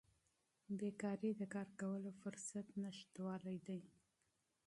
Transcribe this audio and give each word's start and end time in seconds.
بیکاري 0.79 1.31
د 1.39 1.41
کار 1.53 1.67
کولو 1.79 2.11
فرصت 2.21 2.67
نشتوالی 2.83 3.57
دی. 3.67 3.81